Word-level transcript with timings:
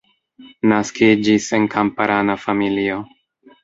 Naskiĝis 0.71 1.51
en 1.59 1.71
kamparana 1.77 2.43
familio. 2.47 3.03